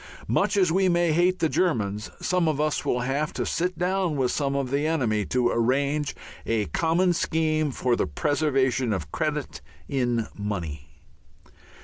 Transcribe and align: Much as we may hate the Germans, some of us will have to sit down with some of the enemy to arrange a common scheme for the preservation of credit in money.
Much 0.27 0.57
as 0.57 0.71
we 0.71 0.89
may 0.89 1.11
hate 1.11 1.37
the 1.37 1.47
Germans, 1.47 2.09
some 2.19 2.47
of 2.47 2.59
us 2.59 2.83
will 2.83 3.01
have 3.01 3.31
to 3.33 3.45
sit 3.45 3.77
down 3.77 4.15
with 4.17 4.31
some 4.31 4.55
of 4.55 4.71
the 4.71 4.87
enemy 4.87 5.25
to 5.27 5.51
arrange 5.51 6.15
a 6.43 6.65
common 6.65 7.13
scheme 7.13 7.69
for 7.69 7.95
the 7.95 8.07
preservation 8.07 8.93
of 8.93 9.11
credit 9.11 9.61
in 9.87 10.25
money. 10.35 10.89